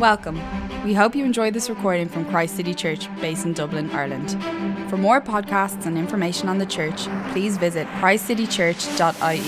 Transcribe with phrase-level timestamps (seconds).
[0.00, 0.40] Welcome.
[0.82, 4.30] We hope you enjoyed this recording from Christ City Church, based in Dublin, Ireland.
[4.88, 9.40] For more podcasts and information on the church, please visit christcitychurch.ie.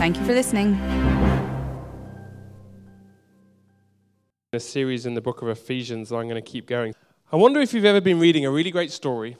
[0.00, 0.74] Thank you for listening.
[4.52, 6.92] a series in the book of Ephesians, I'm going to keep going.
[7.30, 9.36] I wonder if you've ever been reading a really great story,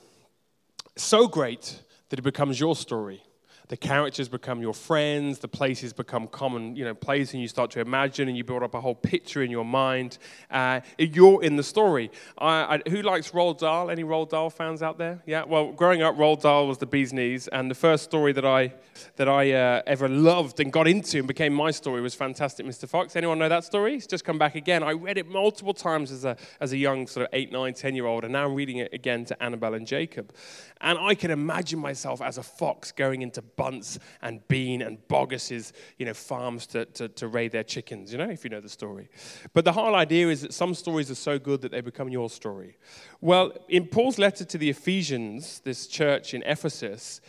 [0.96, 3.24] so great that it becomes your story.
[3.70, 7.70] The characters become your friends, the places become common, you know, places, and you start
[7.70, 10.18] to imagine, and you build up a whole picture in your mind.
[10.50, 12.10] Uh, you're in the story.
[12.36, 13.88] I, I, who likes Roald Dahl?
[13.88, 15.22] Any Roald Dahl fans out there?
[15.24, 15.44] Yeah.
[15.44, 18.74] Well, growing up, Roald Dahl was the bee's knees, and the first story that I
[19.16, 22.88] that I uh, ever loved and got into and became my story was Fantastic Mr.
[22.88, 23.14] Fox.
[23.14, 23.94] Anyone know that story?
[23.94, 24.82] It's just come back again.
[24.82, 27.94] I read it multiple times as a as a young sort of eight, nine, ten
[27.94, 30.34] year old, and now I'm reading it again to Annabelle and Jacob.
[30.80, 35.74] And I can imagine myself as a fox going into Bunce and Bean and Boggis's,
[35.98, 38.70] you know, farms to, to, to raid their chickens, you know, if you know the
[38.70, 39.10] story.
[39.52, 42.30] But the whole idea is that some stories are so good that they become your
[42.30, 42.78] story.
[43.20, 47.20] Well, in Paul's letter to the Ephesians, this church in Ephesus,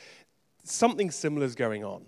[0.64, 2.06] something similar is going on.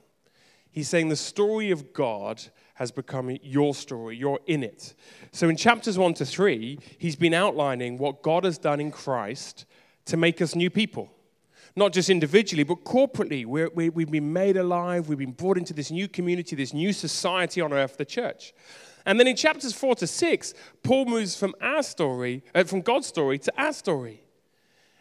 [0.71, 2.41] He's saying the story of God
[2.75, 4.15] has become your story.
[4.15, 4.93] You're in it.
[5.33, 9.65] So in chapters 1 to 3, he's been outlining what God has done in Christ
[10.05, 11.11] to make us new people
[11.75, 13.45] not just individually, but corporately.
[13.45, 16.93] We're, we, have been made alive, we've been brought into this new community, this new
[16.93, 18.53] society on earth, the church.
[19.05, 23.07] And then in chapters four to six, Paul moves from our story, uh, from God's
[23.07, 24.23] story to our story.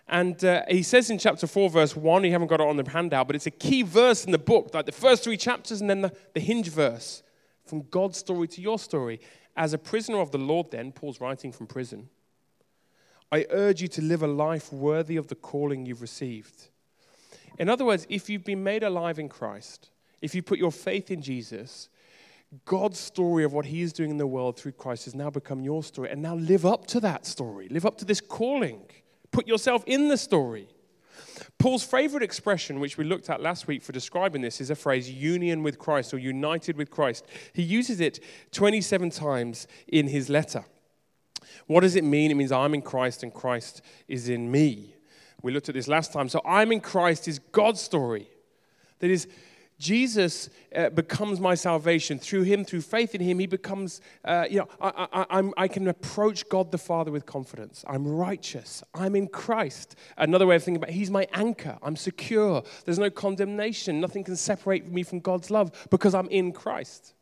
[0.08, 2.90] And uh, he says in chapter 4, verse 1, you haven't got it on the
[2.90, 5.88] handout, but it's a key verse in the book, like the first three chapters and
[5.88, 7.22] then the, the hinge verse
[7.64, 9.20] from God's story to your story.
[9.56, 12.08] As a prisoner of the Lord, then, Paul's writing from prison.
[13.32, 16.68] I urge you to live a life worthy of the calling you've received.
[17.58, 19.88] In other words, if you've been made alive in Christ,
[20.20, 21.88] if you put your faith in Jesus,
[22.66, 25.62] God's story of what He is doing in the world through Christ has now become
[25.62, 26.10] your story.
[26.10, 28.82] And now live up to that story, live up to this calling.
[29.30, 30.68] Put yourself in the story.
[31.58, 35.10] Paul's favorite expression, which we looked at last week for describing this, is a phrase
[35.10, 37.24] union with Christ or united with Christ.
[37.54, 38.20] He uses it
[38.50, 40.66] 27 times in his letter.
[41.66, 42.30] What does it mean?
[42.30, 44.94] It means I'm in Christ and Christ is in me.
[45.42, 46.28] We looked at this last time.
[46.28, 48.28] So I'm in Christ is God's story.
[49.00, 49.26] That is,
[49.82, 52.20] Jesus uh, becomes my salvation.
[52.20, 55.88] Through him, through faith in him, he becomes, uh, you know, I, I, I, can
[55.88, 57.84] approach God the Father with confidence.
[57.88, 58.84] I'm righteous.
[58.94, 59.96] I'm in Christ.
[60.16, 61.78] Another way of thinking about it, he's my anchor.
[61.82, 62.62] I'm secure.
[62.84, 64.00] There's no condemnation.
[64.00, 67.14] Nothing can separate me from God's love because I'm in Christ.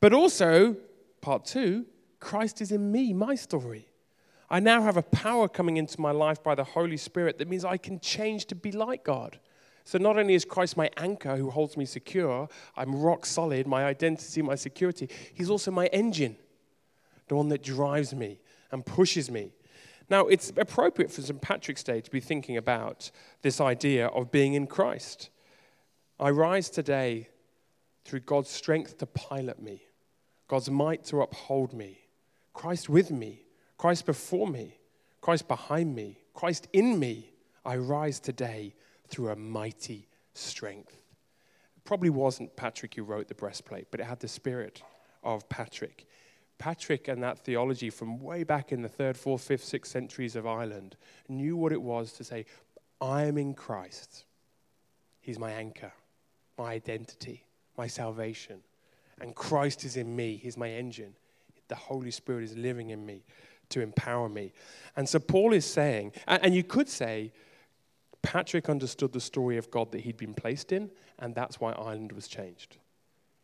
[0.00, 0.76] But also,
[1.20, 1.86] part two,
[2.22, 3.88] Christ is in me, my story.
[4.48, 7.64] I now have a power coming into my life by the Holy Spirit that means
[7.64, 9.40] I can change to be like God.
[9.84, 13.84] So not only is Christ my anchor who holds me secure, I'm rock solid, my
[13.84, 16.36] identity, my security, he's also my engine,
[17.26, 18.38] the one that drives me
[18.70, 19.52] and pushes me.
[20.08, 21.40] Now, it's appropriate for St.
[21.40, 23.10] Patrick's Day to be thinking about
[23.42, 25.30] this idea of being in Christ.
[26.20, 27.28] I rise today
[28.04, 29.82] through God's strength to pilot me,
[30.46, 32.01] God's might to uphold me,
[32.52, 33.42] Christ with me,
[33.78, 34.78] Christ before me,
[35.20, 37.30] Christ behind me, Christ in me.
[37.64, 38.74] I rise today
[39.08, 40.94] through a mighty strength.
[41.76, 44.82] It probably wasn't Patrick who wrote the breastplate, but it had the spirit
[45.22, 46.06] of Patrick.
[46.58, 50.46] Patrick and that theology from way back in the third, fourth, fifth, sixth centuries of
[50.46, 50.96] Ireland
[51.28, 52.46] knew what it was to say,
[53.00, 54.24] I am in Christ.
[55.20, 55.92] He's my anchor,
[56.58, 57.44] my identity,
[57.76, 58.60] my salvation.
[59.20, 61.14] And Christ is in me, He's my engine
[61.72, 63.24] the Holy Spirit is living in me
[63.70, 64.52] to empower me.
[64.94, 67.32] And so Paul is saying, and you could say,
[68.20, 72.12] Patrick understood the story of God that he'd been placed in, and that's why Ireland
[72.12, 72.76] was changed.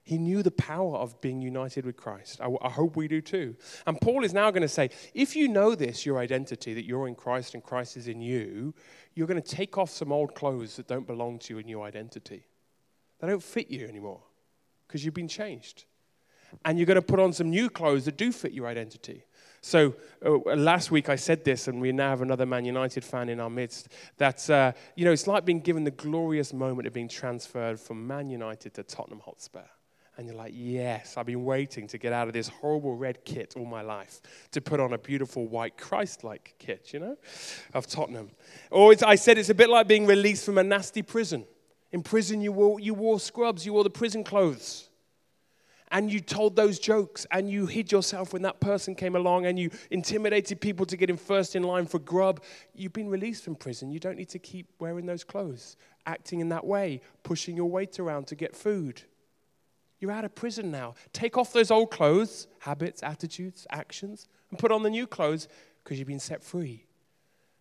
[0.02, 2.38] He knew the power of being united with Christ.
[2.42, 3.56] I, I hope we do too.
[3.86, 7.08] And Paul is now going to say if you know this, your identity, that you're
[7.08, 8.74] in Christ and Christ is in you,
[9.14, 12.44] you're going to take off some old clothes that don't belong to you your identity.
[13.20, 14.20] They don't fit you anymore
[14.86, 15.86] because you've been changed
[16.64, 19.24] and you're going to put on some new clothes that do fit your identity.
[19.60, 23.28] So uh, last week I said this, and we now have another Man United fan
[23.28, 23.88] in our midst.
[24.18, 28.06] That uh, you know, it's like being given the glorious moment of being transferred from
[28.06, 29.64] Man United to Tottenham Hotspur.
[30.16, 33.54] And you're like, yes, I've been waiting to get out of this horrible red kit
[33.56, 34.20] all my life
[34.50, 37.16] to put on a beautiful white Christ like kit, you know,
[37.72, 38.30] of Tottenham.
[38.72, 41.44] Or I said it's a bit like being released from a nasty prison.
[41.92, 44.87] In prison, you wore, you wore scrubs, you wore the prison clothes
[45.90, 49.58] and you told those jokes and you hid yourself when that person came along and
[49.58, 52.42] you intimidated people to get in first in line for grub,
[52.74, 53.90] you've been released from prison.
[53.90, 55.76] You don't need to keep wearing those clothes,
[56.06, 59.02] acting in that way, pushing your weight around to get food.
[60.00, 60.94] You're out of prison now.
[61.12, 65.48] Take off those old clothes, habits, attitudes, actions, and put on the new clothes
[65.82, 66.84] because you've been set free.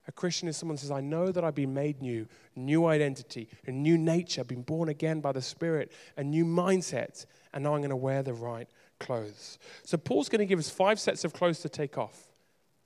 [0.08, 3.50] A Christian is someone who says, I know that I've been made new, new identity,
[3.66, 7.26] a new nature, been born again by the Spirit, a new mindset,
[7.58, 8.70] and now I'm going to wear the right
[9.00, 9.58] clothes.
[9.84, 12.28] So Paul's going to give us five sets of clothes to take off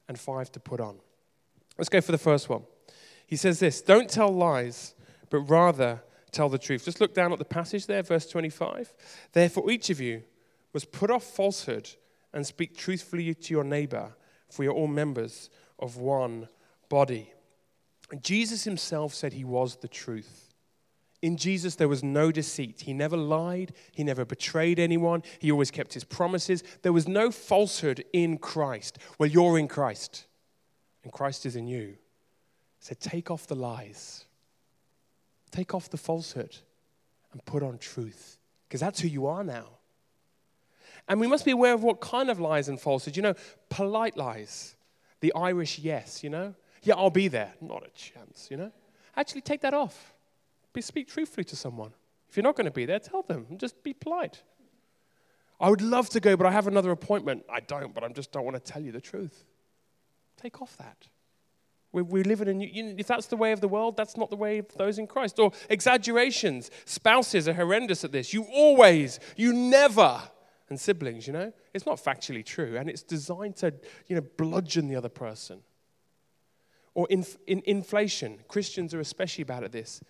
[0.07, 0.95] and five to put on.
[1.77, 2.63] Let's go for the first one.
[3.27, 4.95] He says this Don't tell lies,
[5.29, 6.01] but rather
[6.31, 6.85] tell the truth.
[6.85, 8.93] Just look down at the passage there, verse 25.
[9.33, 10.23] Therefore, each of you
[10.73, 11.89] must put off falsehood
[12.31, 14.15] and speak truthfully to your neighbor,
[14.49, 16.47] for you're all members of one
[16.87, 17.33] body.
[18.21, 20.50] Jesus himself said he was the truth.
[21.21, 22.81] In Jesus, there was no deceit.
[22.81, 23.73] He never lied.
[23.93, 25.21] He never betrayed anyone.
[25.39, 26.63] He always kept his promises.
[26.81, 28.97] There was no falsehood in Christ.
[29.19, 30.25] Well, you're in Christ,
[31.03, 31.97] and Christ is in you.
[32.79, 34.25] So Take off the lies,
[35.51, 36.57] take off the falsehood,
[37.31, 39.67] and put on truth, because that's who you are now.
[41.07, 43.15] And we must be aware of what kind of lies and falsehood.
[43.15, 43.35] You know,
[43.69, 44.75] polite lies,
[45.19, 46.55] the Irish yes, you know?
[46.83, 47.53] Yeah, I'll be there.
[47.61, 48.71] Not a chance, you know?
[49.15, 50.13] Actually, take that off.
[50.73, 51.91] Be, speak truthfully to someone.
[52.29, 53.45] If you're not going to be there, tell them.
[53.57, 54.43] Just be polite.
[55.59, 57.43] I would love to go, but I have another appointment.
[57.51, 59.45] I don't, but I just don't want to tell you the truth.
[60.41, 61.07] Take off that.
[61.91, 63.97] We, we live in a new, you know, if that's the way of the world,
[63.97, 65.39] that's not the way of those in Christ.
[65.39, 66.71] Or exaggerations.
[66.85, 68.33] Spouses are horrendous at this.
[68.33, 70.21] You always, you never,
[70.69, 73.73] and siblings, you know, it's not factually true, and it's designed to,
[74.07, 75.59] you know, bludgeon the other person.
[76.93, 80.01] Or in, in inflation, Christians are especially bad at this.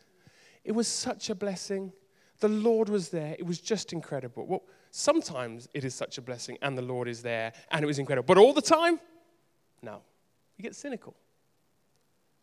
[0.64, 1.92] It was such a blessing.
[2.40, 3.36] The Lord was there.
[3.38, 4.46] It was just incredible.
[4.46, 8.00] Well, sometimes it is such a blessing and the Lord is there and it was
[8.00, 8.26] incredible.
[8.26, 9.00] But all the time?
[9.82, 10.02] No.
[10.58, 11.16] You get cynical.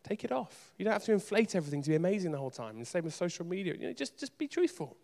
[0.03, 0.73] Take it off.
[0.79, 2.79] You don't have to inflate everything to be amazing the whole time.
[2.79, 3.75] The same with social media.
[3.79, 4.97] You know, just, just be truthful.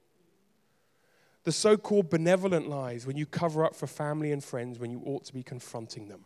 [1.43, 5.02] The so called benevolent lies when you cover up for family and friends when you
[5.05, 6.25] ought to be confronting them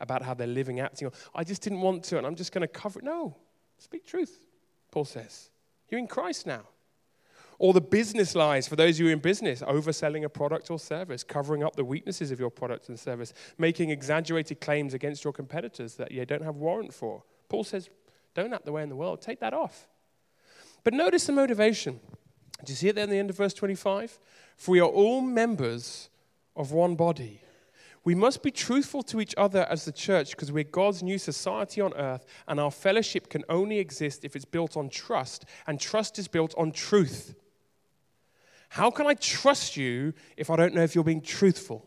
[0.00, 1.10] about how they're living, acting.
[1.34, 3.04] I just didn't want to and I'm just going to cover it.
[3.04, 3.36] No.
[3.78, 4.46] Speak truth,
[4.90, 5.50] Paul says.
[5.88, 6.62] You're in Christ now.
[7.58, 11.24] Or the business lies for those who are in business, overselling a product or service,
[11.24, 15.94] covering up the weaknesses of your product and service, making exaggerated claims against your competitors
[15.94, 17.24] that you don't have warrant for.
[17.48, 17.90] Paul says,
[18.34, 19.20] don't act the way in the world.
[19.20, 19.88] Take that off.
[20.84, 21.98] But notice the motivation.
[22.64, 24.18] Do you see it there in the end of verse 25?
[24.56, 26.10] For we are all members
[26.54, 27.40] of one body
[28.08, 31.82] we must be truthful to each other as the church because we're God's new society
[31.82, 36.18] on earth, and our fellowship can only exist if it's built on trust, and trust
[36.18, 37.34] is built on truth.
[38.70, 41.86] How can I trust you if I don't know if you're being truthful?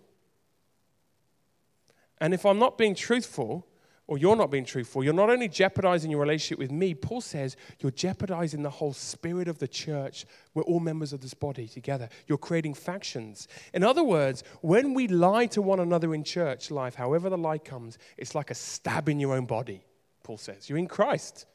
[2.19, 3.65] And if I'm not being truthful,
[4.11, 7.55] or you're not being truthful, you're not only jeopardizing your relationship with me, Paul says
[7.79, 10.25] you're jeopardizing the whole spirit of the church.
[10.53, 12.09] We're all members of this body together.
[12.27, 13.47] You're creating factions.
[13.73, 17.57] In other words, when we lie to one another in church life, however the lie
[17.57, 19.85] comes, it's like a stab in your own body,
[20.23, 20.67] Paul says.
[20.67, 21.45] You're in Christ.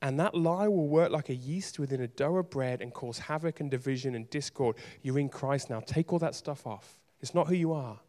[0.00, 3.18] And that lie will work like a yeast within a dough of bread and cause
[3.18, 4.76] havoc and division and discord.
[5.02, 5.80] You're in Christ now.
[5.80, 6.98] Take all that stuff off.
[7.20, 8.00] It's not who you are.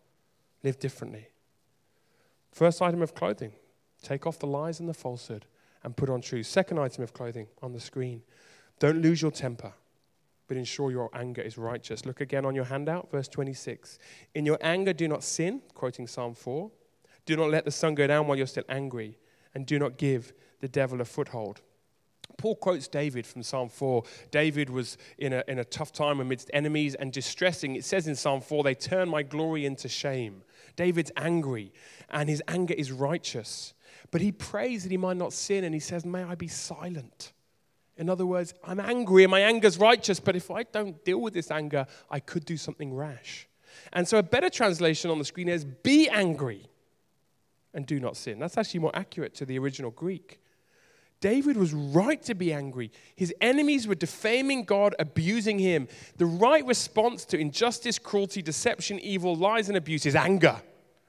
[0.64, 1.28] Live differently.
[2.56, 3.52] First item of clothing
[4.02, 5.46] take off the lies and the falsehood
[5.84, 6.46] and put on truth.
[6.46, 8.22] Second item of clothing on the screen
[8.80, 9.74] don't lose your temper,
[10.48, 12.06] but ensure your anger is righteous.
[12.06, 14.00] Look again on your handout, verse 26.
[14.36, 16.72] In your anger, do not sin, quoting Psalm 4.
[17.26, 19.18] Do not let the sun go down while you're still angry,
[19.54, 20.32] and do not give
[20.62, 21.60] the devil a foothold.
[22.38, 24.04] Paul quotes David from Psalm 4.
[24.32, 27.76] David was in a, in a tough time amidst enemies and distressing.
[27.76, 30.44] It says in Psalm 4, they turn my glory into shame.
[30.76, 31.74] David's angry,
[32.10, 33.74] and his anger is righteous.
[34.12, 37.34] But he prays that he might not sin, and he says, May I be silent.
[37.98, 41.34] In other words, I'm angry and my anger's righteous, but if I don't deal with
[41.34, 43.48] this anger, I could do something rash.
[43.94, 46.70] And so a better translation on the screen is be angry
[47.74, 48.40] and do not sin.
[48.40, 50.40] That's actually more accurate to the original Greek.
[51.22, 52.92] David was right to be angry.
[53.16, 55.88] His enemies were defaming God, abusing him.
[56.18, 60.62] The right response to injustice, cruelty, deception, evil, lies, and abuse is anger.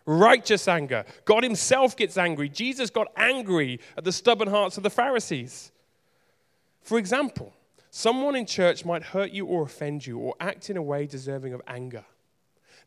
[0.07, 1.05] Righteous anger.
[1.25, 2.49] God himself gets angry.
[2.49, 5.73] Jesus got angry at the stubborn hearts of the Pharisees.
[6.81, 7.53] For example,
[7.91, 11.53] someone in church might hurt you or offend you or act in a way deserving
[11.53, 12.05] of anger.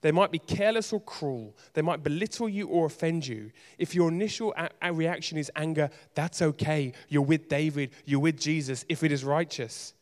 [0.01, 1.55] They might be careless or cruel.
[1.73, 3.51] They might belittle you or offend you.
[3.77, 6.93] If your initial a- reaction is anger, that's okay.
[7.09, 9.93] You're with David, you're with Jesus, if it is righteous.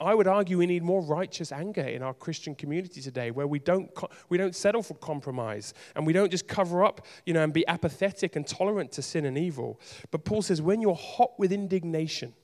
[0.00, 3.58] I would argue we need more righteous anger in our Christian community today where we
[3.58, 7.42] don't, co- we don't settle for compromise and we don't just cover up you know,
[7.42, 9.80] and be apathetic and tolerant to sin and evil.
[10.12, 12.34] But Paul says when you're hot with indignation,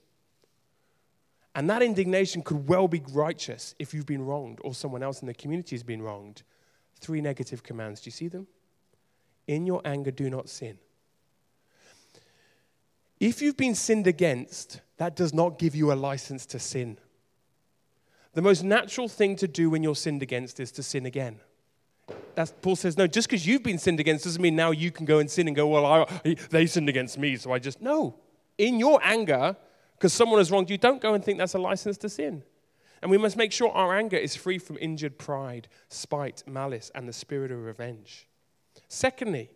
[1.55, 5.27] And that indignation could well be righteous if you've been wronged or someone else in
[5.27, 6.43] the community has been wronged.
[6.99, 8.01] Three negative commands.
[8.01, 8.47] Do you see them?
[9.47, 10.77] In your anger, do not sin.
[13.19, 16.97] If you've been sinned against, that does not give you a license to sin.
[18.33, 21.39] The most natural thing to do when you're sinned against is to sin again.
[22.35, 25.05] That's, Paul says, no, just because you've been sinned against doesn't mean now you can
[25.05, 27.81] go and sin and go, well, I, they sinned against me, so I just.
[27.81, 28.15] No.
[28.57, 29.55] In your anger,
[29.97, 32.43] because someone has wronged you, don't go and think that's a license to sin.
[33.05, 37.07] And we must make sure our anger is free from injured pride, spite, malice, and
[37.07, 38.27] the spirit of revenge.
[38.87, 39.51] Secondly,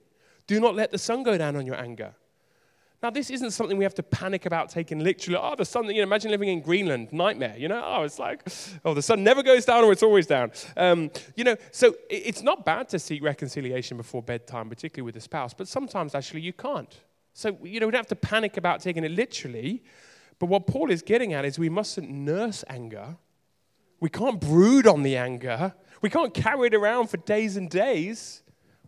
[0.46, 2.14] do not let the sun go down on your anger.
[3.02, 5.40] Now, this isn't something we have to panic about taking literally.
[5.42, 7.82] Oh, the sun, you know, imagine living in Greenland, nightmare, you know?
[7.84, 8.48] Oh, it's like,
[8.86, 10.52] oh, the sun never goes down or it's always down.
[10.78, 15.22] Um, you know, so it's not bad to seek reconciliation before bedtime, particularly with a
[15.22, 17.00] spouse, but sometimes actually you can't.
[17.34, 19.82] So, you know, we don't have to panic about taking it literally.
[20.38, 23.18] But what Paul is getting at is we mustn't nurse anger.
[24.00, 25.74] We can't brood on the anger.
[26.02, 28.42] We can't carry it around for days and days.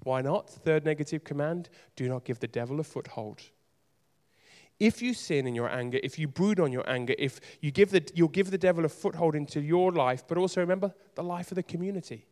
[0.04, 0.50] Why not?
[0.50, 3.42] Third negative command do not give the devil a foothold.
[4.80, 7.92] If you sin in your anger, if you brood on your anger, if you give
[7.92, 11.52] the, you'll give the devil a foothold into your life, but also remember the life
[11.52, 12.26] of the community.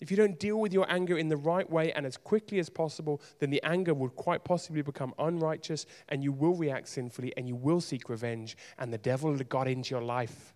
[0.00, 2.70] If you don't deal with your anger in the right way and as quickly as
[2.70, 7.46] possible, then the anger will quite possibly become unrighteous and you will react sinfully and
[7.46, 10.54] you will seek revenge and the devil got into your life.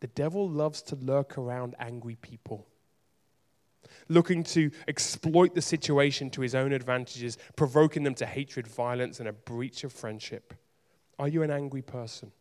[0.00, 2.66] The devil loves to lurk around angry people
[4.08, 9.28] looking to exploit the situation to his own advantages, provoking them to hatred, violence, and
[9.28, 10.54] a breach of friendship.
[11.18, 12.32] Are you an angry person?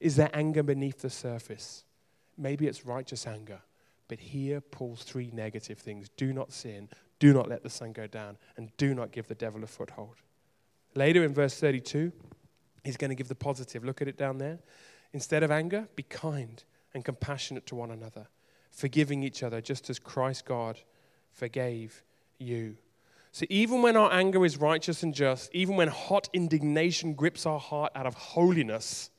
[0.00, 1.84] Is there anger beneath the surface?
[2.36, 3.60] Maybe it's righteous anger.
[4.08, 8.06] But here, Paul's three negative things do not sin, do not let the sun go
[8.06, 10.16] down, and do not give the devil a foothold.
[10.94, 12.12] Later in verse 32,
[12.84, 13.84] he's going to give the positive.
[13.84, 14.58] Look at it down there.
[15.12, 16.64] Instead of anger, be kind
[16.94, 18.28] and compassionate to one another
[18.72, 20.80] forgiving each other, just as Christ God
[21.30, 22.02] forgave
[22.38, 22.76] you.
[23.30, 27.60] So, even when our anger is righteous and just, even when hot indignation grips our
[27.60, 29.10] heart out of holiness,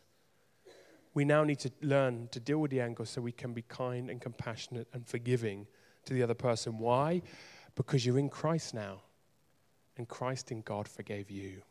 [1.16, 4.10] we now need to learn to deal with the anger so we can be kind
[4.10, 5.68] and compassionate and forgiving
[6.06, 6.78] to the other person.
[6.78, 7.22] Why?
[7.76, 9.02] Because you're in Christ now,
[9.98, 11.62] and Christ in God forgave you.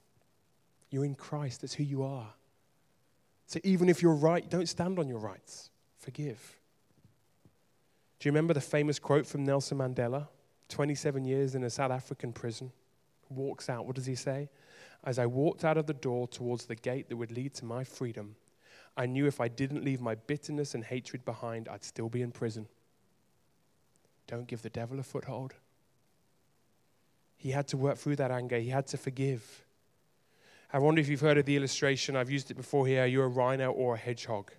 [0.91, 2.33] You're in Christ, that's who you are.
[3.53, 5.69] So, even if you're right, don't stand on your rights,
[5.99, 6.59] forgive.
[8.19, 10.29] Do you remember the famous quote from Nelson Mandela?
[10.71, 12.73] 27 years in a South African prison.
[13.29, 13.85] Walks out.
[13.85, 14.49] What does he say?
[15.05, 17.85] As I walked out of the door towards the gate that would lead to my
[17.85, 18.37] freedom,
[18.97, 22.33] I knew if I didn't leave my bitterness and hatred behind, I'd still be in
[22.33, 22.69] prison.
[24.29, 25.53] Don't give the devil a foothold.
[27.37, 29.67] He had to work through that anger, he had to forgive.
[30.75, 33.05] I wonder if you've heard of the illustration, I've used it before here.
[33.05, 34.53] You're a rhino or a hedgehog.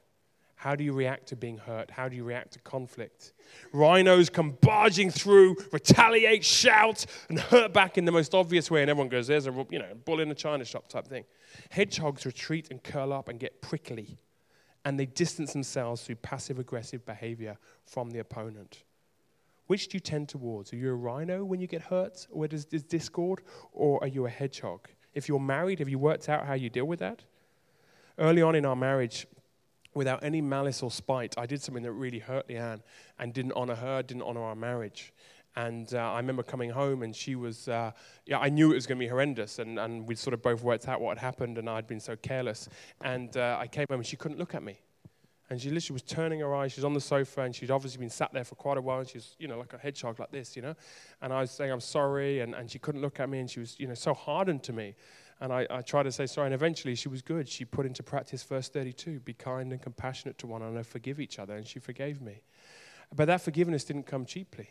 [0.55, 1.89] How do you react to being hurt?
[1.89, 3.33] How do you react to conflict?
[3.73, 8.91] Rhinos come barging through, retaliate, shout, and hurt back in the most obvious way, and
[8.91, 11.25] everyone goes, "There's a you know bull in a china shop" type thing.
[11.71, 14.19] Hedgehogs retreat and curl up and get prickly,
[14.85, 18.83] and they distance themselves through passive-aggressive behavior from the opponent.
[19.65, 20.71] Which do you tend towards?
[20.71, 23.41] Are you a rhino when you get hurt, or there's discord,
[23.71, 24.87] or are you a hedgehog?
[25.13, 27.23] If you're married, have you worked out how you deal with that?
[28.17, 29.27] Early on in our marriage,
[29.93, 32.81] without any malice or spite, I did something that really hurt Leanne
[33.19, 35.13] and didn't honor her, didn't honor our marriage.
[35.55, 37.91] And uh, I remember coming home, and she was, uh,
[38.25, 39.59] yeah, I knew it was going to be horrendous.
[39.59, 42.15] And, and we'd sort of both worked out what had happened, and I'd been so
[42.15, 42.69] careless.
[43.01, 44.79] And uh, I came home, and she couldn't look at me.
[45.49, 46.71] And she literally was turning her eyes.
[46.71, 48.99] She was on the sofa, and she'd obviously been sat there for quite a while.
[48.99, 50.75] And she's, you know, like a hedgehog like this, you know.
[51.21, 52.39] And I was saying, I'm sorry.
[52.39, 54.73] And, and she couldn't look at me, and she was, you know, so hardened to
[54.73, 54.95] me.
[55.39, 57.49] And I, I tried to say sorry, and eventually she was good.
[57.49, 61.37] She put into practice verse 32 be kind and compassionate to one another, forgive each
[61.37, 62.41] other, and she forgave me.
[63.13, 64.69] But that forgiveness didn't come cheaply.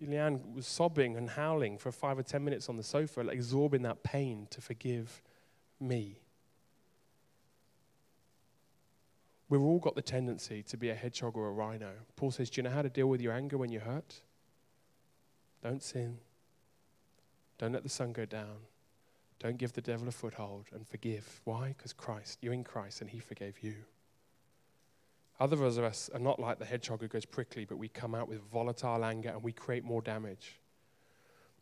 [0.00, 3.82] Leanne was sobbing and howling for five or ten minutes on the sofa, like absorbing
[3.82, 5.22] that pain to forgive
[5.80, 6.21] me.
[9.52, 11.90] We've all got the tendency to be a hedgehog or a rhino.
[12.16, 14.22] Paul says, Do you know how to deal with your anger when you're hurt?
[15.62, 16.16] Don't sin.
[17.58, 18.56] Don't let the sun go down.
[19.40, 21.42] Don't give the devil a foothold and forgive.
[21.44, 21.74] Why?
[21.76, 23.74] Because Christ, you're in Christ and he forgave you.
[25.38, 28.28] Others of us are not like the hedgehog who goes prickly, but we come out
[28.28, 30.60] with volatile anger and we create more damage.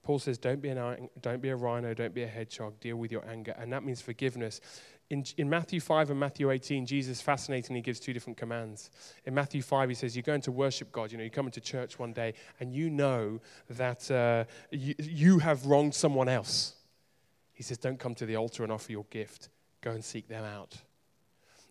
[0.04, 3.11] Paul says, don't be, an, don't be a rhino, don't be a hedgehog, deal with
[3.11, 3.56] your anger.
[3.59, 4.61] And that means forgiveness.
[5.11, 8.90] In, in Matthew 5 and Matthew 18, Jesus fascinatingly gives two different commands.
[9.25, 11.11] In Matthew 5, he says, You're going to worship God.
[11.11, 13.40] You know, you come into church one day and you know
[13.71, 16.75] that uh, you, you have wronged someone else.
[17.52, 19.49] He says, Don't come to the altar and offer your gift.
[19.81, 20.76] Go and seek them out.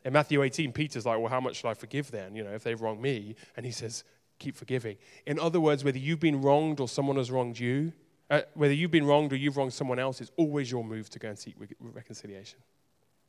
[0.03, 2.35] In Matthew 18, Peter's like, Well, how much should I forgive then?
[2.35, 3.35] You know, if they've wronged me.
[3.55, 4.03] And he says,
[4.39, 4.97] Keep forgiving.
[5.25, 7.93] In other words, whether you've been wronged or someone has wronged you,
[8.29, 11.19] uh, whether you've been wronged or you've wronged someone else, it's always your move to
[11.19, 12.59] go and seek re- reconciliation.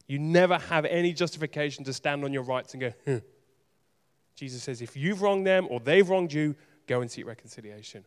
[0.07, 3.19] You never have any justification to stand on your rights and go, hmm.
[4.35, 8.05] Jesus says, if you've wronged them or they've wronged you, go and seek reconciliation.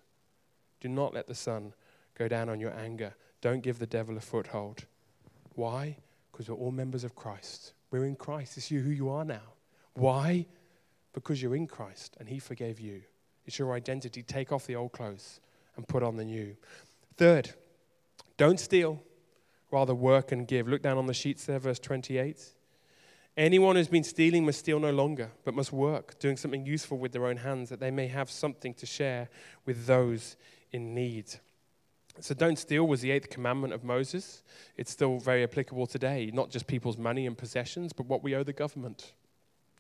[0.81, 1.73] Do not let the sun
[2.17, 3.13] go down on your anger.
[3.41, 4.85] Don't give the devil a foothold.
[5.55, 5.97] Why?
[6.31, 7.73] Because we're all members of Christ.
[7.91, 8.57] We're in Christ.
[8.57, 9.53] It's you who you are now.
[9.93, 10.47] Why?
[11.13, 13.01] Because you're in Christ and He forgave you.
[13.45, 14.23] It's your identity.
[14.23, 15.39] Take off the old clothes
[15.75, 16.55] and put on the new.
[17.17, 17.53] Third,
[18.37, 19.01] don't steal,
[19.73, 20.67] rather work and give.
[20.67, 22.39] Look down on the sheets there, verse 28.
[23.35, 27.11] Anyone who's been stealing must steal no longer, but must work, doing something useful with
[27.11, 29.27] their own hands, that they may have something to share
[29.65, 30.37] with those
[30.71, 31.25] in need.
[32.19, 34.43] So, don't steal was the eighth commandment of Moses.
[34.77, 38.43] It's still very applicable today, not just people's money and possessions, but what we owe
[38.43, 39.13] the government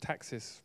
[0.01, 0.63] taxes,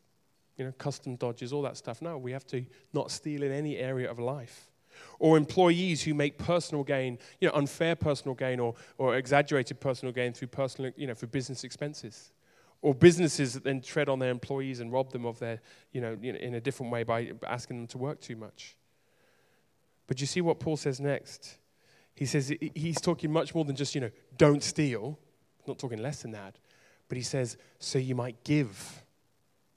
[0.56, 2.00] you know, custom dodges, all that stuff.
[2.00, 4.70] No, we have to not steal in any area of life.
[5.18, 10.12] Or employees who make personal gain, you know, unfair personal gain or, or exaggerated personal
[10.12, 12.32] gain through personal, you know, for business expenses
[12.82, 15.60] or businesses that then tread on their employees and rob them of their,
[15.92, 18.76] you know, in a different way by asking them to work too much.
[20.06, 21.58] But you see what Paul says next?
[22.14, 25.18] He says he's talking much more than just, you know, don't steal.
[25.66, 26.56] Not talking less than that.
[27.08, 29.02] But he says, so you might give.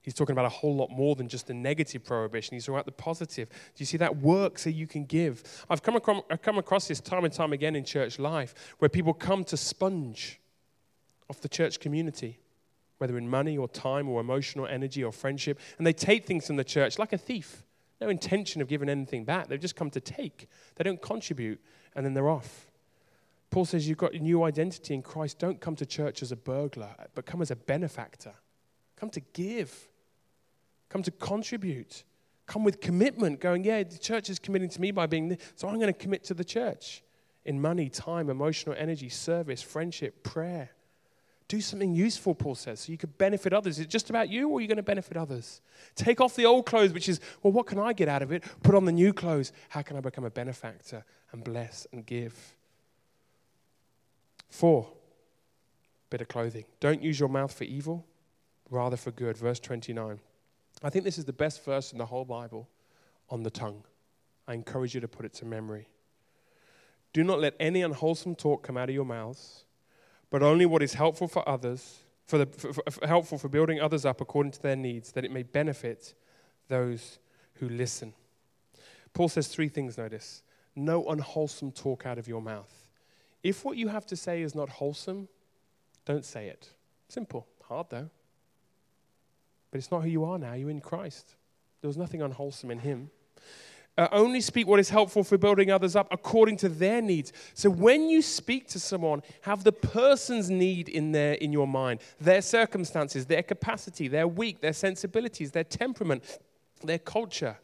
[0.02, 2.56] He's talking about a whole lot more than just the negative prohibition.
[2.56, 3.50] He's talking about the positive.
[3.50, 5.66] Do you see that work so you can give?
[5.70, 8.90] I've come, across, I've come across this time and time again in church life where
[8.90, 10.40] people come to sponge
[11.30, 12.40] off the church community
[13.02, 16.56] whether in money or time or emotional energy or friendship, and they take things from
[16.56, 17.66] the church like a thief.
[18.00, 19.48] No intention of giving anything back.
[19.48, 20.48] They've just come to take.
[20.76, 21.60] They don't contribute,
[21.96, 22.70] and then they're off.
[23.50, 25.40] Paul says you've got a new identity in Christ.
[25.40, 28.34] Don't come to church as a burglar, but come as a benefactor.
[28.98, 29.90] Come to give.
[30.92, 32.04] Come to contribute.
[32.48, 35.70] Come with commitment, going, yeah, the church is committing to me by being this, so
[35.70, 37.02] I'm going to commit to the church
[37.46, 40.70] in money, time, emotional energy, service, friendship, prayer.
[41.48, 43.80] Do something useful, Paul says, so you could benefit others.
[43.80, 45.62] Is it just about you, or are you going to benefit others?
[45.96, 48.44] Take off the old clothes, which is, well, what can I get out of it?
[48.62, 49.54] Put on the new clothes.
[49.70, 52.36] How can I become a benefactor and bless and give?
[54.50, 54.92] Four,
[56.10, 56.66] bit of clothing.
[56.82, 58.06] Don't use your mouth for evil,
[58.70, 59.38] rather for good.
[59.38, 60.20] Verse 29.
[60.84, 62.68] I think this is the best verse in the whole Bible
[63.30, 63.84] on the tongue.
[64.48, 65.88] I encourage you to put it to memory.
[67.14, 69.66] Do not let any unwholesome talk come out of your mouths
[70.32, 74.06] but only what is helpful for others, for the, for, for, helpful for building others
[74.06, 76.16] up according to their needs, that it may benefit
[76.70, 77.20] those
[77.56, 78.14] who listen.
[79.14, 80.42] Paul says three things, notice.
[80.74, 82.90] No unwholesome talk out of your mouth.
[83.44, 85.28] If what you have to say is not wholesome,
[86.06, 86.70] don't say it.
[87.10, 87.46] Simple.
[87.68, 88.10] Hard though.
[89.72, 90.54] But it's not who you are now.
[90.54, 91.36] You're in Christ.
[91.82, 93.10] There was nothing unwholesome in him.
[93.98, 97.34] Uh, only speak what is helpful for building others up according to their needs.
[97.54, 102.00] So when you speak to someone, have the person's need in there in your mind,
[102.20, 106.40] their circumstances, their capacity, their weak, their sensibilities, their temperament,
[106.84, 107.58] their culture.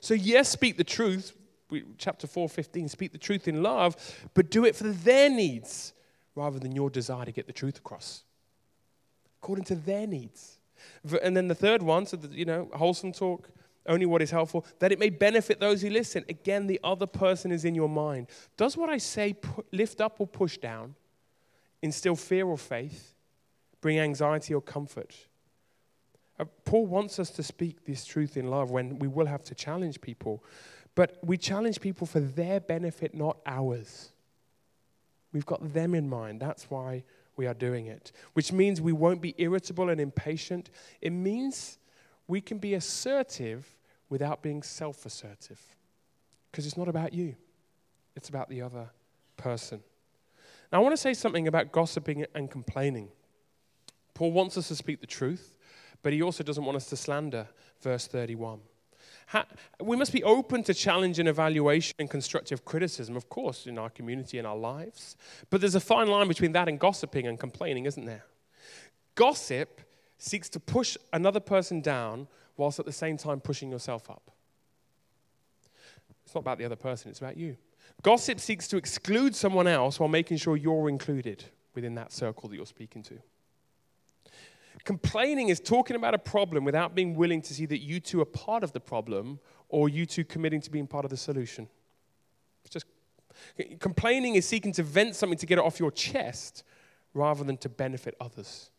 [0.00, 1.36] So yes, speak the truth.
[1.98, 3.96] Chapter 4, 15, speak the truth in love,
[4.34, 5.92] but do it for their needs
[6.34, 8.22] rather than your desire to get the truth across.
[9.42, 10.53] According to their needs.
[11.22, 13.48] And then the third one, so that, you know, wholesome talk,
[13.86, 16.24] only what is helpful, that it may benefit those who listen.
[16.28, 18.28] Again, the other person is in your mind.
[18.56, 19.36] Does what I say
[19.72, 20.94] lift up or push down?
[21.82, 23.14] Instill fear or faith?
[23.80, 25.14] Bring anxiety or comfort?
[26.38, 29.54] Uh, Paul wants us to speak this truth in love when we will have to
[29.54, 30.42] challenge people.
[30.94, 34.12] But we challenge people for their benefit, not ours.
[35.32, 36.40] We've got them in mind.
[36.40, 37.04] That's why
[37.36, 38.12] we are doing it.
[38.34, 40.70] Which means we won't be irritable and impatient.
[41.00, 41.78] It means
[42.26, 43.76] we can be assertive
[44.08, 45.60] without being self assertive.
[46.50, 47.34] Because it's not about you,
[48.14, 48.90] it's about the other
[49.36, 49.80] person.
[50.72, 53.08] Now, I want to say something about gossiping and complaining.
[54.14, 55.58] Paul wants us to speak the truth,
[56.02, 57.48] but he also doesn't want us to slander,
[57.80, 58.60] verse 31.
[59.80, 63.90] We must be open to challenge and evaluation and constructive criticism, of course, in our
[63.90, 65.16] community and our lives.
[65.50, 68.24] But there's a fine line between that and gossiping and complaining, isn't there?
[69.14, 69.80] Gossip
[70.18, 74.30] seeks to push another person down whilst at the same time pushing yourself up.
[76.24, 77.56] It's not about the other person, it's about you.
[78.02, 82.56] Gossip seeks to exclude someone else while making sure you're included within that circle that
[82.56, 83.18] you're speaking to.
[84.82, 88.26] Complaining is talking about a problem without being willing to see that you two are
[88.26, 91.68] part of the problem or you two committing to being part of the solution.
[92.64, 92.86] It's just
[93.78, 96.64] complaining is seeking to vent something to get it off your chest
[97.14, 98.70] rather than to benefit others.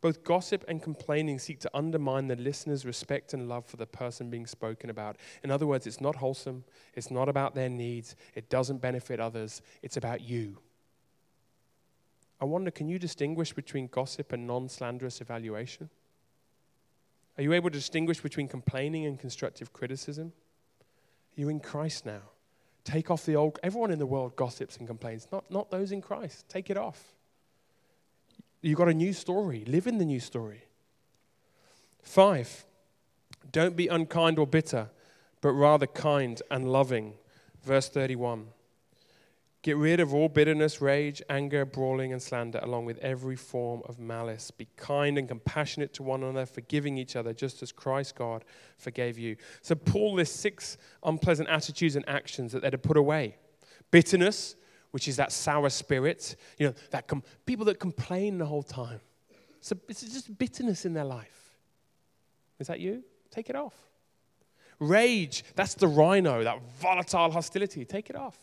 [0.00, 4.30] Both gossip and complaining seek to undermine the listener's respect and love for the person
[4.30, 5.16] being spoken about.
[5.42, 9.60] In other words, it's not wholesome, it's not about their needs, it doesn't benefit others,
[9.82, 10.58] it's about you.
[12.40, 15.90] I wonder can you distinguish between gossip and non slanderous evaluation?
[17.36, 20.32] Are you able to distinguish between complaining and constructive criticism?
[21.36, 22.22] You're you in Christ now?
[22.84, 23.58] Take off the old.
[23.62, 26.48] Everyone in the world gossips and complains, not, not those in Christ.
[26.48, 27.14] Take it off.
[28.60, 29.64] You've got a new story.
[29.66, 30.64] Live in the new story.
[32.02, 32.64] Five,
[33.52, 34.90] don't be unkind or bitter,
[35.40, 37.14] but rather kind and loving.
[37.62, 38.48] Verse 31.
[39.62, 43.98] Get rid of all bitterness, rage, anger, brawling, and slander, along with every form of
[43.98, 44.50] malice.
[44.52, 48.44] Be kind and compassionate to one another, forgiving each other, just as Christ God
[48.76, 49.36] forgave you.
[49.60, 53.36] So, Paul lists six unpleasant attitudes and actions that they're to put away
[53.90, 54.54] bitterness,
[54.90, 59.00] which is that sour spirit, you know, that com- people that complain the whole time.
[59.60, 61.56] So it's just bitterness in their life.
[62.58, 63.04] Is that you?
[63.30, 63.74] Take it off.
[64.78, 67.84] Rage, that's the rhino, that volatile hostility.
[67.84, 68.38] Take it off.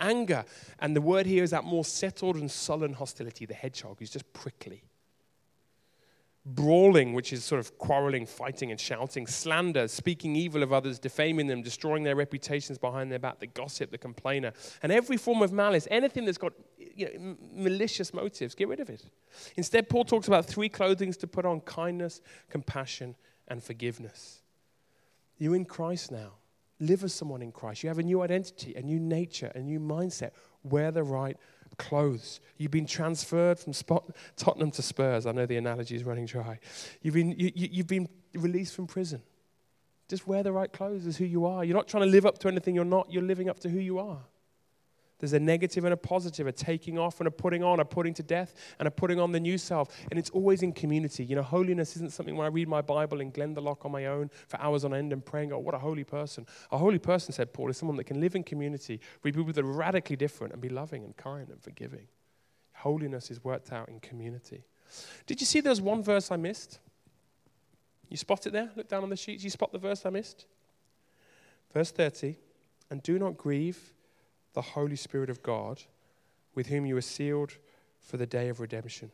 [0.00, 0.44] Anger,
[0.78, 4.32] and the word here is that more settled and sullen hostility, the hedgehog, who's just
[4.32, 4.84] prickly
[6.54, 11.46] brawling, which is sort of quarreling, fighting, and shouting, slander, speaking evil of others, defaming
[11.46, 15.52] them, destroying their reputations behind their back, the gossip, the complainer, and every form of
[15.52, 19.04] malice, anything that's got you know, malicious motives, get rid of it.
[19.56, 23.14] Instead, Paul talks about three clothings to put on kindness, compassion,
[23.46, 24.42] and forgiveness.
[25.38, 26.34] You're in Christ now.
[26.80, 27.82] Live as someone in Christ.
[27.82, 30.30] You have a new identity, a new nature, a new mindset.
[30.62, 31.36] Wear the right
[31.76, 32.40] clothes.
[32.56, 34.04] You've been transferred from Spot,
[34.36, 35.26] Tottenham to Spurs.
[35.26, 36.58] I know the analogy is running dry.
[37.02, 39.22] You've been, you, you, have been released from prison.
[40.08, 41.64] Just wear the right clothes as who you are.
[41.64, 43.78] You're not trying to live up to anything you're not, you're living up to who
[43.78, 44.20] you are.
[45.18, 48.14] There's a negative and a positive, a taking off and a putting on, a putting
[48.14, 49.88] to death and a putting on the new self.
[50.10, 51.24] And it's always in community.
[51.24, 54.30] You know, holiness isn't something when I read my Bible in Glendalough on my own
[54.46, 56.46] for hours on end and praying, oh, what a holy person.
[56.70, 59.64] A holy person, said Paul, is someone that can live in community with people that
[59.64, 62.06] are radically different and be loving and kind and forgiving.
[62.74, 64.64] Holiness is worked out in community.
[65.26, 66.78] Did you see there's one verse I missed?
[68.08, 68.70] You spot it there?
[68.76, 69.42] Look down on the sheets.
[69.42, 70.46] You spot the verse I missed?
[71.74, 72.36] Verse 30.
[72.90, 73.92] And do not grieve
[74.58, 75.80] the Holy Spirit of God,
[76.56, 77.52] with whom you are sealed
[78.00, 79.08] for the day of redemption.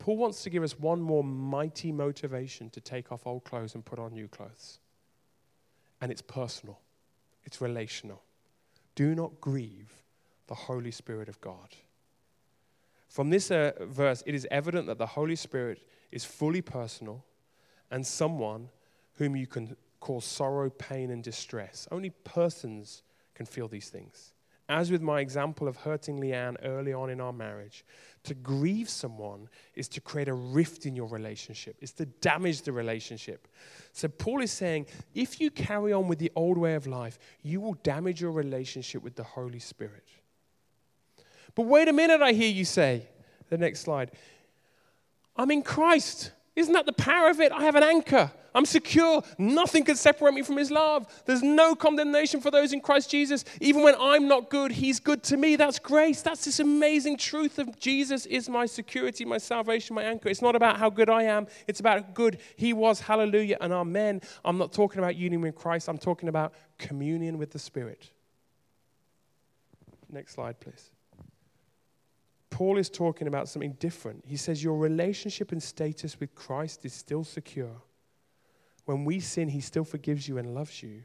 [0.00, 3.84] Paul wants to give us one more mighty motivation to take off old clothes and
[3.84, 4.80] put on new clothes.
[6.00, 6.80] And it's personal,
[7.44, 8.24] it's relational.
[8.96, 10.02] Do not grieve
[10.48, 11.76] the Holy Spirit of God.
[13.08, 17.24] From this uh, verse, it is evident that the Holy Spirit is fully personal
[17.92, 18.70] and someone
[19.18, 21.86] whom you can cause sorrow, pain, and distress.
[21.92, 23.04] Only persons
[23.36, 24.32] can feel these things
[24.68, 27.84] as with my example of hurting Leanne early on in our marriage,
[28.24, 32.72] to grieve someone is to create a rift in your relationship, is to damage the
[32.72, 33.48] relationship.
[33.92, 37.60] So Paul is saying if you carry on with the old way of life, you
[37.60, 40.04] will damage your relationship with the Holy Spirit.
[41.54, 43.08] But wait a minute, I hear you say.
[43.48, 44.10] The next slide.
[45.34, 46.32] I'm in Christ.
[46.58, 47.52] Isn't that the power of it?
[47.52, 48.32] I have an anchor.
[48.52, 49.22] I'm secure.
[49.38, 51.06] Nothing can separate me from his love.
[51.24, 53.44] There's no condemnation for those in Christ Jesus.
[53.60, 55.54] Even when I'm not good, he's good to me.
[55.54, 56.20] That's grace.
[56.20, 60.28] That's this amazing truth of Jesus is my security, my salvation, my anchor.
[60.28, 63.00] It's not about how good I am, it's about good he was.
[63.02, 64.20] Hallelujah and amen.
[64.44, 68.10] I'm not talking about union with Christ, I'm talking about communion with the Spirit.
[70.10, 70.90] Next slide, please.
[72.58, 74.24] Paul is talking about something different.
[74.26, 77.82] He says, Your relationship and status with Christ is still secure.
[78.84, 81.04] When we sin, he still forgives you and loves you.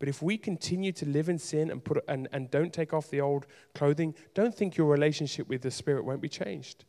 [0.00, 3.08] But if we continue to live in sin and, put, and, and don't take off
[3.08, 6.84] the old clothing, don't think your relationship with the Spirit won't be changed.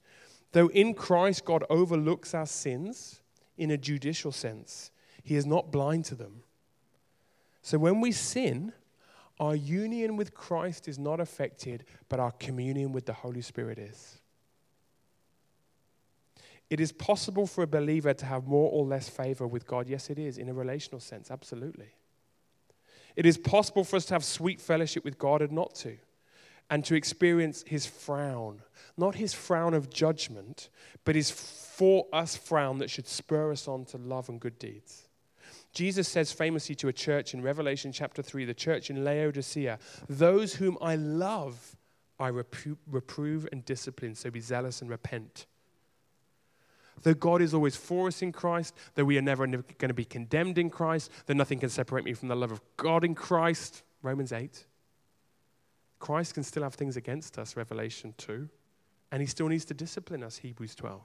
[0.52, 3.22] Though in Christ God overlooks our sins
[3.56, 4.90] in a judicial sense,
[5.22, 6.42] he is not blind to them.
[7.62, 8.74] So when we sin,
[9.42, 14.20] our union with Christ is not affected, but our communion with the Holy Spirit is.
[16.70, 19.90] It is possible for a believer to have more or less favor with God.
[19.90, 21.90] Yes, it is, in a relational sense, absolutely.
[23.16, 25.98] It is possible for us to have sweet fellowship with God and not to,
[26.70, 28.62] and to experience His frown.
[28.96, 30.70] Not His frown of judgment,
[31.04, 35.08] but His for us frown that should spur us on to love and good deeds.
[35.74, 39.80] Jesus says famously to a church in Revelation chapter 3, the church in Laodicea,
[40.10, 41.76] Those whom I love,
[42.20, 45.46] I repro- reprove and discipline, so be zealous and repent.
[47.04, 50.06] Though God is always for us in Christ, that we are never going to be
[50.06, 53.84] condemned in Christ, that nothing can separate me from the love of God in Christ,
[54.04, 54.66] Romans 8.
[56.00, 58.50] Christ can still have things against us, Revelation 2,
[59.12, 61.02] and he still needs to discipline us, Hebrews 12.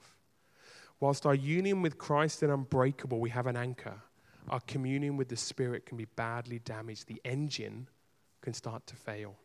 [0.99, 4.03] Whilst our union with Christ is unbreakable, we have an anchor.
[4.49, 7.07] Our communion with the Spirit can be badly damaged.
[7.07, 7.89] The engine
[8.43, 9.37] can start to fail.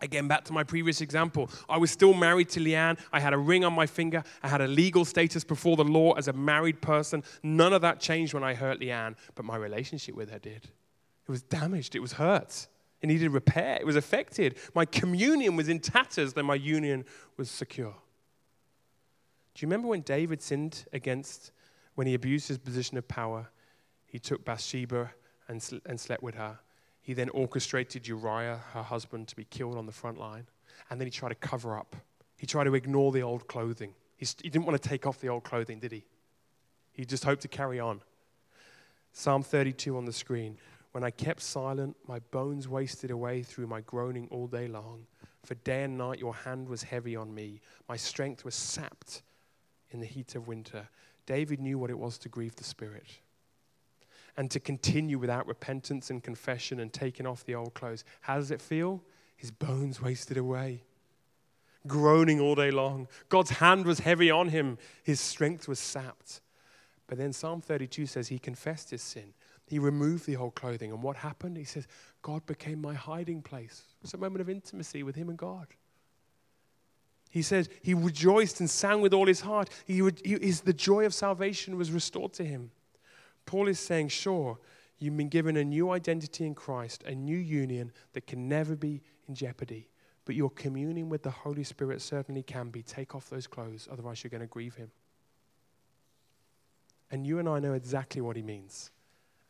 [0.00, 1.48] Again, back to my previous example.
[1.68, 2.98] I was still married to Leanne.
[3.12, 4.22] I had a ring on my finger.
[4.42, 7.22] I had a legal status before the law as a married person.
[7.42, 10.68] None of that changed when I hurt Leanne, but my relationship with her did.
[11.26, 12.68] It was damaged, it was hurt.
[13.00, 14.58] It needed repair, it was affected.
[14.74, 17.04] My communion was in tatters, then my union
[17.38, 17.94] was secure.
[19.54, 21.52] Do you remember when David sinned against,
[21.94, 23.48] when he abused his position of power?
[24.06, 25.12] He took Bathsheba
[25.48, 26.58] and, and slept with her.
[27.00, 30.46] He then orchestrated Uriah, her husband, to be killed on the front line.
[30.90, 31.96] And then he tried to cover up.
[32.36, 33.94] He tried to ignore the old clothing.
[34.16, 36.04] He, he didn't want to take off the old clothing, did he?
[36.92, 38.00] He just hoped to carry on.
[39.12, 40.58] Psalm 32 on the screen.
[40.92, 45.06] When I kept silent, my bones wasted away through my groaning all day long.
[45.44, 47.60] For day and night your hand was heavy on me.
[47.88, 49.22] My strength was sapped
[49.90, 50.88] in the heat of winter.
[51.26, 53.18] David knew what it was to grieve the Spirit
[54.36, 58.04] and to continue without repentance and confession and taking off the old clothes.
[58.20, 59.02] How does it feel?
[59.36, 60.82] His bones wasted away,
[61.86, 63.08] groaning all day long.
[63.28, 66.40] God's hand was heavy on him, his strength was sapped.
[67.06, 69.32] But then Psalm 32 says he confessed his sin.
[69.66, 70.92] He removed the old clothing.
[70.92, 71.56] And what happened?
[71.56, 71.86] He says,
[72.22, 73.82] God became my hiding place.
[74.02, 75.68] It's a moment of intimacy with him and God.
[77.30, 79.68] He said he rejoiced and sang with all his heart.
[79.84, 82.70] He, he, his, the joy of salvation was restored to him.
[83.46, 84.58] Paul is saying, sure,
[84.98, 89.02] you've been given a new identity in Christ, a new union that can never be
[89.28, 89.88] in jeopardy.
[90.24, 92.82] But your communion with the Holy Spirit certainly can be.
[92.82, 94.90] Take off those clothes, otherwise, you're going to grieve Him.
[97.10, 98.90] And you and I know exactly what He means.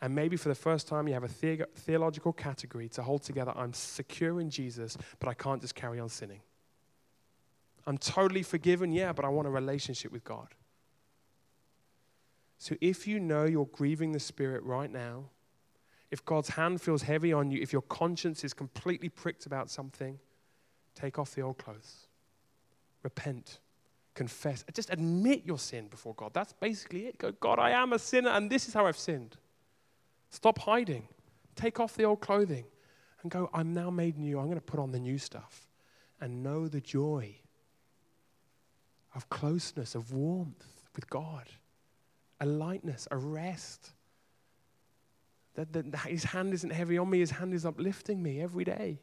[0.03, 3.53] And maybe for the first time, you have a the- theological category to hold together
[3.57, 6.43] I'm secure in Jesus, but I can't just carry on sinning.
[7.87, 10.49] I'm totally forgiven, yeah, but I want a relationship with God.
[12.59, 15.25] So if you know you're grieving the Spirit right now,
[16.11, 20.19] if God's hand feels heavy on you, if your conscience is completely pricked about something,
[20.95, 22.07] take off the old clothes.
[23.03, 23.61] Repent.
[24.15, 24.65] Confess.
[24.73, 26.33] Just admit your sin before God.
[26.33, 27.19] That's basically it.
[27.19, 29.37] Go, God, I am a sinner, and this is how I've sinned.
[30.31, 31.07] Stop hiding.
[31.55, 32.65] Take off the old clothing
[33.23, 34.39] and go, I'm now made new.
[34.39, 35.69] I'm going to put on the new stuff
[36.21, 37.37] and know the joy
[39.15, 41.45] of closeness, of warmth with God
[42.41, 43.93] a lightness, a rest.
[45.55, 48.65] That, that, that his hand isn't heavy on me, his hand is uplifting me every
[48.65, 49.01] day.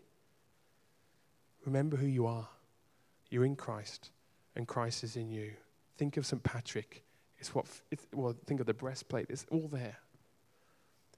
[1.65, 2.47] Remember who you are.
[3.29, 4.11] You're in Christ,
[4.55, 5.53] and Christ is in you.
[5.97, 6.43] Think of St.
[6.43, 7.03] Patrick.
[7.39, 9.27] It's what, it's, well, think of the breastplate.
[9.29, 9.97] It's all there.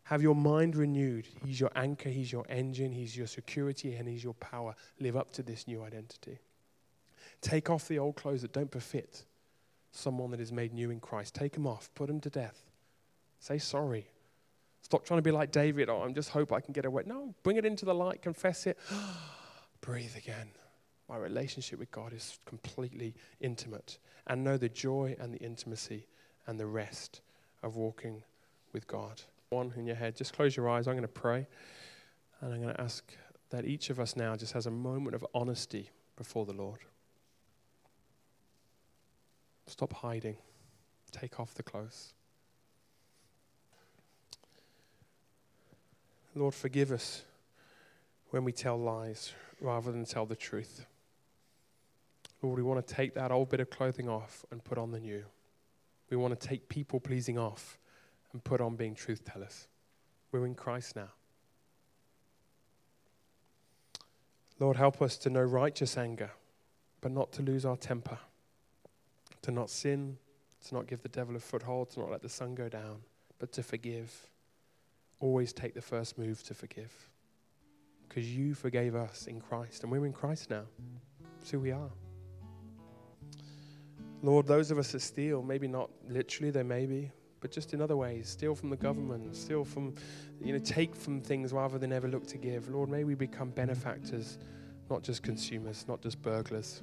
[0.03, 1.27] Have your mind renewed.
[1.43, 4.75] He's your anchor, He's your engine, He's your security, and He's your power.
[4.99, 6.39] Live up to this new identity.
[7.41, 9.25] Take off the old clothes that don't befit
[9.95, 11.33] someone that is made new in Christ.
[11.33, 12.63] Take him off, put him to death.
[13.39, 14.07] Say sorry.
[14.81, 15.89] Stop trying to be like David.
[15.89, 17.03] Oh, I'm just hope I can get away.
[17.05, 18.77] No, bring it into the light, confess it.
[19.81, 20.49] Breathe again.
[21.09, 23.97] My relationship with God is completely intimate.
[24.27, 26.07] And know the joy and the intimacy
[26.47, 27.21] and the rest
[27.63, 28.23] of walking
[28.73, 29.21] with God.
[29.49, 30.87] One in your head, just close your eyes.
[30.87, 31.47] I'm going to pray.
[32.41, 33.03] And I'm going to ask
[33.49, 36.79] that each of us now just has a moment of honesty before the Lord.
[39.67, 40.37] Stop hiding.
[41.11, 42.13] Take off the clothes.
[46.35, 47.23] Lord, forgive us
[48.29, 50.85] when we tell lies rather than tell the truth.
[52.41, 54.99] Lord, we want to take that old bit of clothing off and put on the
[54.99, 55.23] new.
[56.09, 57.77] We want to take people pleasing off
[58.33, 59.67] and put on being truth tellers.
[60.31, 61.09] We're in Christ now.
[64.59, 66.31] Lord, help us to know righteous anger,
[67.01, 68.19] but not to lose our temper
[69.45, 70.17] to not sin,
[70.67, 72.97] to not give the devil a foothold, to not let the sun go down,
[73.37, 74.11] but to forgive.
[75.19, 76.91] Always take the first move to forgive.
[78.07, 80.63] Because you forgave us in Christ, and we're in Christ now.
[81.37, 81.91] That's who we are.
[84.23, 87.81] Lord, those of us that steal, maybe not literally, they may be, but just in
[87.81, 89.93] other ways, steal from the government, steal from,
[90.41, 92.67] you know, take from things rather than ever look to give.
[92.69, 94.39] Lord, may we become benefactors,
[94.89, 96.81] not just consumers, not just burglars.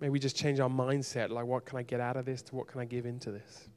[0.00, 2.56] May we just change our mindset like, what can I get out of this to
[2.56, 3.68] what can I give into this?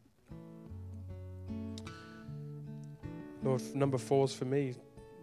[3.43, 4.75] Lord, number four is for me.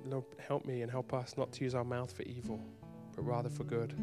[0.04, 2.60] Lord, help me and help us not to use our mouth for evil,
[3.16, 3.94] but rather for good.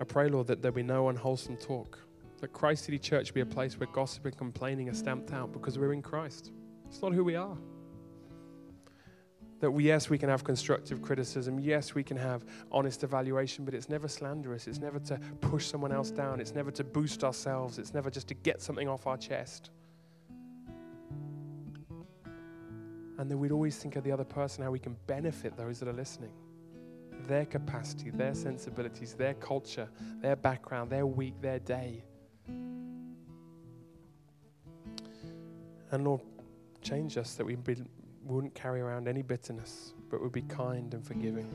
[0.00, 1.98] I pray, Lord, that there be no unwholesome talk.
[2.40, 5.78] That Christ City Church be a place where gossip and complaining are stamped out because
[5.78, 6.52] we're in Christ.
[6.88, 7.56] It's not who we are.
[9.64, 11.58] That we, yes, we can have constructive criticism.
[11.58, 14.66] Yes, we can have honest evaluation, but it's never slanderous.
[14.66, 16.38] It's never to push someone else down.
[16.38, 17.78] It's never to boost ourselves.
[17.78, 19.70] It's never just to get something off our chest.
[23.16, 25.88] And that we'd always think of the other person, how we can benefit those that
[25.88, 26.32] are listening.
[27.26, 29.88] Their capacity, their sensibilities, their culture,
[30.20, 32.04] their background, their week, their day.
[35.90, 36.20] And Lord,
[36.82, 37.76] change us that we be,
[38.24, 41.50] wouldn't carry around any bitterness, but would be kind and forgiving.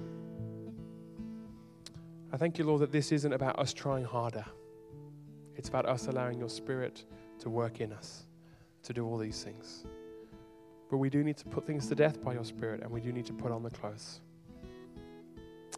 [2.32, 4.45] I thank you, Lord, that this isn't about us trying harder.
[5.55, 7.05] It's about us allowing your Spirit
[7.39, 8.25] to work in us
[8.84, 9.86] to do all these things.
[10.89, 13.12] But we do need to put things to death by your Spirit, and we do
[13.12, 14.21] need to put on the clothes.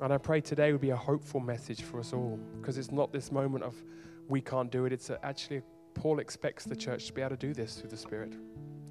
[0.01, 3.13] And I pray today would be a hopeful message for us all, because it's not
[3.13, 3.75] this moment of
[4.27, 4.93] we can't do it.
[4.93, 5.61] It's actually,
[5.93, 8.33] Paul expects the church to be able to do this through the Spirit.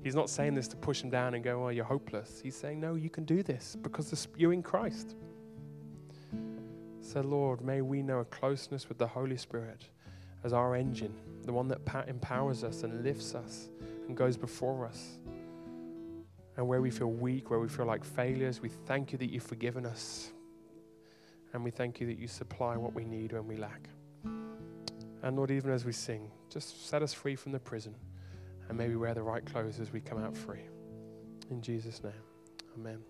[0.03, 2.41] He's not saying this to push him down and go, oh, you're hopeless.
[2.43, 5.15] He's saying, no, you can do this because you're in Christ.
[7.03, 9.85] So, Lord, may we know a closeness with the Holy Spirit
[10.43, 13.69] as our engine, the one that empowers us and lifts us
[14.09, 15.19] and goes before us.
[16.57, 19.43] And where we feel weak, where we feel like failures, we thank you that you've
[19.43, 20.33] forgiven us.
[21.53, 23.89] And we thank you that you supply what we need when we lack.
[25.23, 27.95] And Lord, even as we sing, just set us free from the prison
[28.71, 30.63] and maybe wear the right clothes as we come out free.
[31.51, 32.13] In Jesus' name,
[32.79, 33.01] amen.